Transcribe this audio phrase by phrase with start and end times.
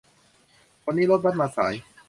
[0.85, 1.75] วันนี้รถบัสมาสาย